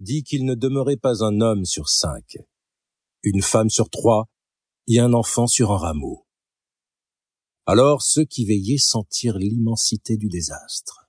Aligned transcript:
dit 0.00 0.22
qu'il 0.22 0.44
ne 0.44 0.54
demeurait 0.54 0.96
pas 0.96 1.24
un 1.24 1.40
homme 1.40 1.64
sur 1.64 1.88
cinq, 1.88 2.38
une 3.22 3.42
femme 3.42 3.70
sur 3.70 3.88
trois 3.90 4.28
et 4.88 4.98
un 5.00 5.12
enfant 5.12 5.46
sur 5.46 5.72
un 5.72 5.78
rameau. 5.78 6.26
Alors 7.66 8.02
ceux 8.02 8.24
qui 8.24 8.44
veillaient 8.44 8.78
sentirent 8.78 9.38
l'immensité 9.38 10.16
du 10.16 10.28
désastre. 10.28 11.08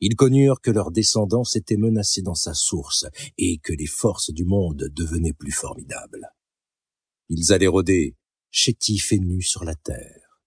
Ils 0.00 0.14
connurent 0.14 0.60
que 0.60 0.70
leur 0.70 0.92
descendance 0.92 1.56
était 1.56 1.76
menacée 1.76 2.22
dans 2.22 2.36
sa 2.36 2.54
source 2.54 3.06
et 3.36 3.58
que 3.58 3.72
les 3.72 3.86
forces 3.86 4.30
du 4.30 4.44
monde 4.44 4.84
devenaient 4.94 5.32
plus 5.32 5.50
formidables. 5.50 6.28
Ils 7.28 7.52
allaient 7.52 7.66
rôder, 7.66 8.16
chétifs 8.50 9.12
et 9.12 9.18
nus 9.18 9.42
sur 9.42 9.64
la 9.64 9.74
terre. 9.74 10.40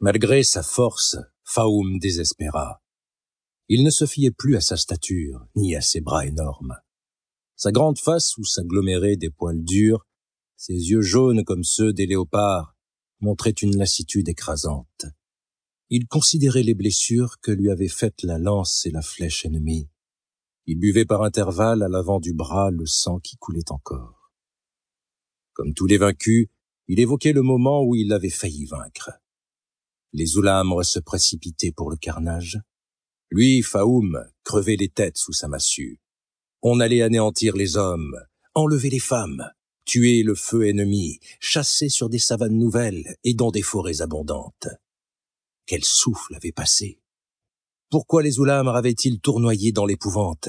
Malgré 0.00 0.42
sa 0.42 0.62
force, 0.62 1.16
Faoum 1.44 1.98
désespéra. 1.98 2.82
Il 3.72 3.84
ne 3.84 3.90
se 3.90 4.04
fiait 4.04 4.32
plus 4.32 4.56
à 4.56 4.60
sa 4.60 4.76
stature, 4.76 5.46
ni 5.54 5.76
à 5.76 5.80
ses 5.80 6.00
bras 6.00 6.26
énormes. 6.26 6.74
Sa 7.54 7.70
grande 7.70 8.00
face 8.00 8.36
où 8.36 8.42
s'aggloméraient 8.42 9.16
des 9.16 9.30
poils 9.30 9.62
durs, 9.62 10.08
ses 10.56 10.74
yeux 10.74 11.02
jaunes 11.02 11.44
comme 11.44 11.62
ceux 11.62 11.92
des 11.92 12.06
léopards, 12.06 12.74
montraient 13.20 13.50
une 13.50 13.76
lassitude 13.76 14.28
écrasante. 14.28 15.04
Il 15.88 16.08
considérait 16.08 16.64
les 16.64 16.74
blessures 16.74 17.38
que 17.40 17.52
lui 17.52 17.70
avaient 17.70 17.86
faites 17.86 18.24
la 18.24 18.38
lance 18.38 18.86
et 18.86 18.90
la 18.90 19.02
flèche 19.02 19.44
ennemie. 19.44 19.88
Il 20.66 20.80
buvait 20.80 21.04
par 21.04 21.22
intervalles 21.22 21.84
à 21.84 21.88
l'avant 21.88 22.18
du 22.18 22.32
bras 22.32 22.72
le 22.72 22.86
sang 22.86 23.20
qui 23.20 23.36
coulait 23.36 23.70
encore. 23.70 24.32
Comme 25.52 25.74
tous 25.74 25.86
les 25.86 25.98
vaincus, 25.98 26.48
il 26.88 26.98
évoquait 26.98 27.32
le 27.32 27.42
moment 27.42 27.84
où 27.84 27.94
il 27.94 28.12
avait 28.12 28.30
failli 28.30 28.64
vaincre. 28.64 29.12
Les 30.12 30.36
Oulamres 30.36 30.84
se 30.84 30.98
précipitaient 30.98 31.70
pour 31.70 31.88
le 31.88 31.96
carnage. 31.96 32.60
Lui, 33.32 33.62
Faoum, 33.62 34.24
crevait 34.42 34.76
les 34.76 34.88
têtes 34.88 35.16
sous 35.16 35.32
sa 35.32 35.46
massue. 35.46 36.00
On 36.62 36.80
allait 36.80 37.02
anéantir 37.02 37.56
les 37.56 37.76
hommes, 37.76 38.16
enlever 38.54 38.90
les 38.90 38.98
femmes, 38.98 39.48
tuer 39.84 40.24
le 40.24 40.34
feu 40.34 40.66
ennemi, 40.66 41.20
chasser 41.38 41.88
sur 41.88 42.08
des 42.08 42.18
savanes 42.18 42.58
nouvelles 42.58 43.16
et 43.22 43.34
dans 43.34 43.52
des 43.52 43.62
forêts 43.62 44.00
abondantes. 44.00 44.68
Quel 45.66 45.84
souffle 45.84 46.34
avait 46.34 46.50
passé 46.50 47.00
Pourquoi 47.88 48.24
les 48.24 48.40
Oulamres 48.40 48.74
avaient-ils 48.74 49.20
tournoyé 49.20 49.70
dans 49.70 49.86
l'épouvante? 49.86 50.48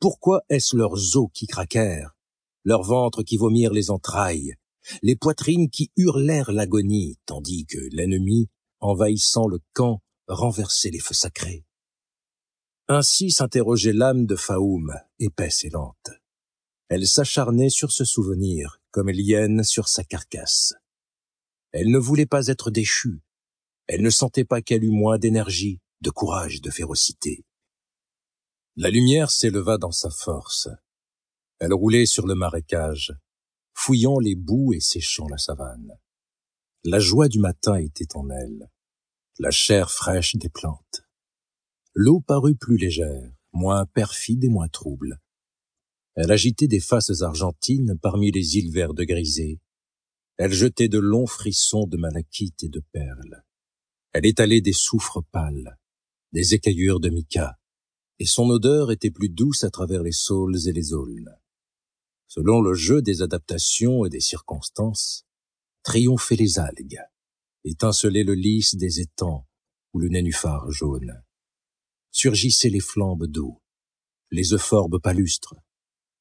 Pourquoi 0.00 0.42
est-ce 0.48 0.76
leurs 0.76 1.16
os 1.16 1.28
qui 1.34 1.46
craquèrent, 1.46 2.16
leurs 2.64 2.82
ventres 2.82 3.22
qui 3.22 3.36
vomirent 3.36 3.74
les 3.74 3.90
entrailles, 3.90 4.54
les 5.02 5.16
poitrines 5.16 5.68
qui 5.68 5.90
hurlèrent 5.96 6.52
l'agonie, 6.52 7.18
tandis 7.26 7.66
que 7.66 7.78
l'ennemi 7.92 8.48
envahissant 8.80 9.46
le 9.46 9.58
camp, 9.74 10.00
renverser 10.26 10.90
les 10.90 11.00
feux 11.00 11.12
sacrés? 11.12 11.66
Ainsi 12.92 13.30
s'interrogeait 13.30 13.92
l'âme 13.92 14.26
de 14.26 14.34
Faoum, 14.34 14.92
épaisse 15.20 15.64
et 15.64 15.70
lente. 15.70 16.10
Elle 16.88 17.06
s'acharnait 17.06 17.70
sur 17.70 17.92
ce 17.92 18.04
souvenir, 18.04 18.82
comme 18.90 19.10
l'hyène 19.10 19.62
sur 19.62 19.86
sa 19.86 20.02
carcasse. 20.02 20.74
Elle 21.70 21.92
ne 21.92 21.98
voulait 22.00 22.26
pas 22.26 22.48
être 22.48 22.72
déchue. 22.72 23.20
Elle 23.86 24.02
ne 24.02 24.10
sentait 24.10 24.44
pas 24.44 24.60
qu'elle 24.60 24.82
eût 24.82 24.90
moins 24.90 25.18
d'énergie, 25.18 25.78
de 26.00 26.10
courage, 26.10 26.62
de 26.62 26.70
férocité. 26.72 27.44
La 28.74 28.90
lumière 28.90 29.30
s'éleva 29.30 29.78
dans 29.78 29.92
sa 29.92 30.10
force. 30.10 30.68
Elle 31.60 31.72
roulait 31.72 32.06
sur 32.06 32.26
le 32.26 32.34
marécage, 32.34 33.14
fouillant 33.72 34.18
les 34.18 34.34
boues 34.34 34.72
et 34.72 34.80
séchant 34.80 35.28
la 35.28 35.38
savane. 35.38 35.96
La 36.82 36.98
joie 36.98 37.28
du 37.28 37.38
matin 37.38 37.76
était 37.76 38.16
en 38.16 38.28
elle, 38.30 38.68
la 39.38 39.52
chair 39.52 39.92
fraîche 39.92 40.34
des 40.34 40.48
plantes. 40.48 41.04
L'eau 41.94 42.20
parut 42.20 42.54
plus 42.54 42.76
légère, 42.76 43.32
moins 43.52 43.84
perfide 43.84 44.44
et 44.44 44.48
moins 44.48 44.68
trouble. 44.68 45.20
Elle 46.14 46.30
agitait 46.30 46.68
des 46.68 46.80
faces 46.80 47.22
argentines 47.22 47.98
parmi 48.00 48.30
les 48.30 48.56
îles 48.58 48.72
vertes 48.72 49.00
grisées. 49.00 49.60
Elle 50.36 50.52
jetait 50.52 50.88
de 50.88 50.98
longs 50.98 51.26
frissons 51.26 51.86
de 51.86 51.96
malachite 51.96 52.62
et 52.62 52.68
de 52.68 52.80
perles. 52.92 53.42
Elle 54.12 54.26
étalait 54.26 54.60
des 54.60 54.72
soufres 54.72 55.24
pâles, 55.32 55.78
des 56.32 56.54
écaillures 56.54 57.00
de 57.00 57.10
mica, 57.10 57.58
et 58.20 58.26
son 58.26 58.48
odeur 58.50 58.92
était 58.92 59.10
plus 59.10 59.28
douce 59.28 59.64
à 59.64 59.70
travers 59.70 60.02
les 60.02 60.12
saules 60.12 60.68
et 60.68 60.72
les 60.72 60.92
aulnes. 60.92 61.34
Selon 62.28 62.60
le 62.60 62.74
jeu 62.74 63.02
des 63.02 63.22
adaptations 63.22 64.04
et 64.04 64.10
des 64.10 64.20
circonstances, 64.20 65.26
triomphaient 65.82 66.36
les 66.36 66.60
algues, 66.60 67.00
étincelait 67.64 68.22
le 68.22 68.34
lys 68.34 68.76
des 68.76 69.00
étangs 69.00 69.46
ou 69.92 69.98
le 69.98 70.08
nénuphar 70.08 70.70
jaune. 70.70 71.20
Surgissaient 72.10 72.70
les 72.70 72.80
flambes 72.80 73.26
d'eau, 73.26 73.62
les 74.30 74.52
euphorbes 74.52 75.00
palustres, 75.00 75.54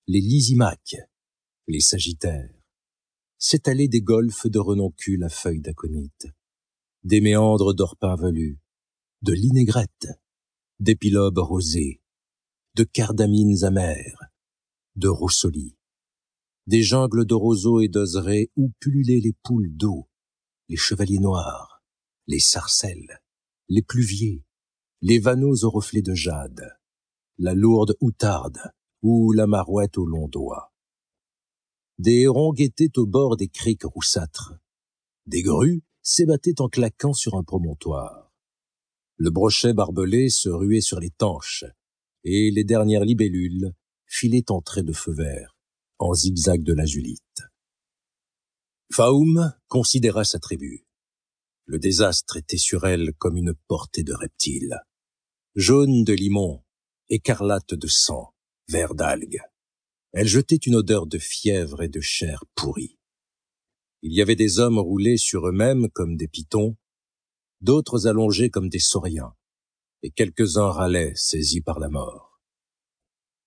les 0.07 0.21
lysimaques, 0.21 0.97
les 1.67 1.79
sagittaires. 1.79 2.53
S'étalaient 3.37 3.87
des 3.87 4.01
golfes 4.01 4.47
de 4.47 4.59
renoncule 4.59 5.23
à 5.23 5.29
feuilles 5.29 5.61
d'aconite, 5.61 6.27
des 7.03 7.21
méandres 7.21 7.73
d'orpin 7.73 8.15
velus, 8.15 8.59
de 9.21 9.33
l'inégrette, 9.33 10.07
d'épilobes 10.79 11.39
rosés, 11.39 12.01
de 12.75 12.83
cardamines 12.83 13.63
amères, 13.63 14.31
de 14.95 15.07
roussolis 15.07 15.75
des 16.69 16.83
jungles 16.83 17.25
de 17.25 17.33
roseaux 17.33 17.81
et 17.81 17.87
d'oserets 17.87 18.51
où 18.55 18.71
pullulaient 18.79 19.21
les 19.21 19.33
poules 19.41 19.75
d'eau, 19.75 20.07
les 20.67 20.75
chevaliers 20.75 21.17
noirs, 21.17 21.81
les 22.27 22.39
sarcelles, 22.39 23.23
les 23.69 23.81
pluviers, 23.81 24.43
les 25.01 25.19
vanneaux 25.19 25.63
aux 25.63 25.69
reflets 25.69 26.01
de 26.01 26.13
jade, 26.13 26.77
la 27.37 27.53
lourde 27.53 27.95
outarde 28.01 28.59
ou 29.01 29.31
la 29.31 29.47
marouette 29.47 29.97
aux 29.97 30.05
longs 30.05 30.27
doigts. 30.27 30.73
Des 31.97 32.21
hérons 32.21 32.53
guettaient 32.53 32.97
au 32.97 33.05
bord 33.05 33.37
des 33.37 33.47
criques 33.47 33.83
roussâtres. 33.83 34.53
Des 35.25 35.41
grues 35.41 35.83
s'ébattaient 36.01 36.61
en 36.61 36.69
claquant 36.69 37.13
sur 37.13 37.35
un 37.35 37.43
promontoire. 37.43 38.31
Le 39.17 39.29
brochet 39.29 39.73
barbelé 39.73 40.29
se 40.29 40.49
ruait 40.49 40.81
sur 40.81 40.99
les 40.99 41.11
tanches, 41.11 41.65
et 42.23 42.51
les 42.51 42.63
dernières 42.63 43.05
libellules 43.05 43.73
filaient 44.05 44.51
en 44.51 44.61
traits 44.61 44.85
de 44.85 44.93
feu 44.93 45.13
vert 45.13 45.55
en 45.99 46.13
zigzag 46.13 46.63
de 46.63 46.73
la 46.73 46.85
Julite. 46.85 47.41
Faoum 48.91 49.53
considéra 49.67 50.23
sa 50.23 50.39
tribu. 50.39 50.85
Le 51.65 51.77
désastre 51.77 52.37
était 52.37 52.57
sur 52.57 52.87
elle 52.87 53.13
comme 53.17 53.37
une 53.37 53.53
portée 53.67 54.03
de 54.03 54.13
reptiles. 54.13 54.79
Jaune 55.59 56.05
de 56.05 56.13
limon, 56.13 56.63
écarlate 57.09 57.73
de 57.73 57.87
sang, 57.87 58.33
vert 58.69 58.95
d'algues. 58.95 59.41
Elle 60.13 60.25
jetait 60.25 60.55
une 60.55 60.75
odeur 60.75 61.05
de 61.05 61.17
fièvre 61.17 61.81
et 61.81 61.89
de 61.89 61.99
chair 61.99 62.45
pourrie. 62.55 62.97
Il 64.01 64.13
y 64.13 64.21
avait 64.21 64.37
des 64.37 64.59
hommes 64.59 64.79
roulés 64.79 65.17
sur 65.17 65.45
eux-mêmes 65.49 65.89
comme 65.89 66.15
des 66.15 66.29
pitons, 66.29 66.77
d'autres 67.59 68.07
allongés 68.07 68.49
comme 68.49 68.69
des 68.69 68.79
sauriens, 68.79 69.35
et 70.01 70.11
quelques-uns 70.11 70.71
râlaient 70.71 71.11
saisis 71.15 71.59
par 71.59 71.81
la 71.81 71.89
mort. 71.89 72.39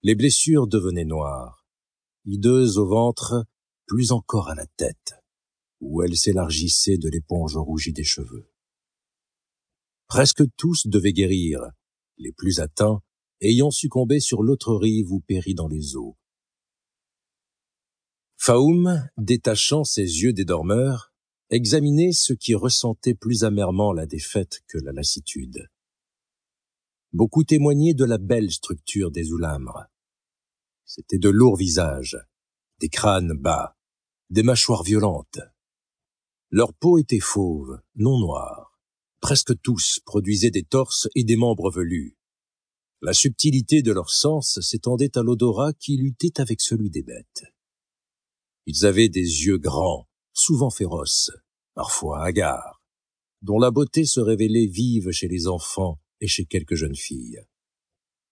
Les 0.02 0.14
blessures 0.14 0.66
devenaient 0.66 1.06
noires, 1.06 1.66
hideuse 2.26 2.76
au 2.76 2.86
ventre, 2.86 3.46
plus 3.86 4.12
encore 4.12 4.50
à 4.50 4.54
la 4.54 4.66
tête, 4.76 5.14
où 5.80 6.02
elle 6.02 6.18
s'élargissait 6.18 6.98
de 6.98 7.08
l'éponge 7.08 7.56
rougie 7.56 7.94
des 7.94 8.04
cheveux. 8.04 8.52
Presque 10.08 10.42
tous 10.58 10.86
devaient 10.88 11.14
guérir, 11.14 11.72
les 12.18 12.32
plus 12.32 12.60
atteints 12.60 13.02
ayant 13.40 13.70
succombé 13.70 14.20
sur 14.20 14.42
l'autre 14.42 14.74
rive 14.74 15.12
ou 15.12 15.20
péri 15.20 15.54
dans 15.54 15.68
les 15.68 15.96
eaux. 15.96 16.16
Faoum, 18.36 19.08
détachant 19.16 19.84
ses 19.84 20.02
yeux 20.02 20.32
des 20.32 20.44
dormeurs, 20.44 21.12
examinait 21.50 22.12
ceux 22.12 22.34
qui 22.34 22.54
ressentaient 22.54 23.14
plus 23.14 23.44
amèrement 23.44 23.92
la 23.92 24.06
défaite 24.06 24.62
que 24.68 24.78
la 24.78 24.92
lassitude. 24.92 25.68
Beaucoup 27.12 27.44
témoignaient 27.44 27.94
de 27.94 28.04
la 28.04 28.18
belle 28.18 28.50
structure 28.50 29.10
des 29.10 29.32
oulamres, 29.32 29.86
C'étaient 30.84 31.18
de 31.18 31.30
lourds 31.30 31.56
visages, 31.56 32.18
des 32.78 32.90
crânes 32.90 33.32
bas, 33.32 33.78
des 34.28 34.42
mâchoires 34.42 34.82
violentes. 34.82 35.40
Leur 36.50 36.74
peau 36.74 36.98
était 36.98 37.18
fauve, 37.18 37.80
non 37.94 38.18
noire. 38.18 38.61
Presque 39.22 39.58
tous 39.62 40.00
produisaient 40.04 40.50
des 40.50 40.64
torses 40.64 41.08
et 41.14 41.22
des 41.22 41.36
membres 41.36 41.70
velus. 41.70 42.18
La 43.00 43.12
subtilité 43.12 43.80
de 43.80 43.92
leur 43.92 44.10
sens 44.10 44.58
s'étendait 44.60 45.16
à 45.16 45.22
l'odorat 45.22 45.72
qui 45.72 45.96
luttait 45.96 46.40
avec 46.40 46.60
celui 46.60 46.90
des 46.90 47.04
bêtes. 47.04 47.44
Ils 48.66 48.84
avaient 48.84 49.08
des 49.08 49.20
yeux 49.20 49.58
grands, 49.58 50.08
souvent 50.32 50.70
féroces, 50.70 51.30
parfois 51.74 52.24
hagards, 52.24 52.82
dont 53.42 53.60
la 53.60 53.70
beauté 53.70 54.04
se 54.06 54.18
révélait 54.18 54.66
vive 54.66 55.12
chez 55.12 55.28
les 55.28 55.46
enfants 55.46 56.00
et 56.20 56.26
chez 56.26 56.44
quelques 56.44 56.74
jeunes 56.74 56.96
filles. 56.96 57.40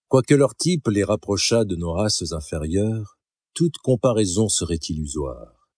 Quoique 0.09 0.33
leur 0.33 0.55
type 0.55 0.89
les 0.89 1.05
rapprochât 1.05 1.63
de 1.63 1.77
nos 1.77 1.93
races 1.93 2.33
inférieures, 2.33 3.17
toute 3.53 3.77
comparaison 3.77 4.49
serait 4.49 4.75
illusoire. 4.89 5.69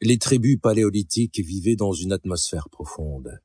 Les 0.00 0.16
tribus 0.16 0.58
paléolithiques 0.58 1.40
vivaient 1.40 1.76
dans 1.76 1.92
une 1.92 2.12
atmosphère 2.12 2.70
profonde. 2.70 3.40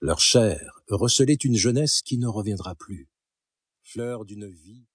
Leur 0.00 0.20
chair 0.20 0.80
recelait 0.88 1.34
une 1.34 1.56
jeunesse 1.56 2.02
qui 2.02 2.18
ne 2.18 2.28
reviendra 2.28 2.76
plus, 2.76 3.08
fleur 3.82 4.24
d'une 4.24 4.48
vie 4.48 4.86